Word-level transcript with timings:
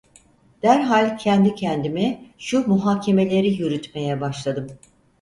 Derhal 0.63 1.17
kendi 1.17 1.55
kendime 1.55 2.21
şu 2.37 2.67
muhakemeleri 2.67 3.49
yürütmeye 3.53 4.21
başladım: 4.21 4.67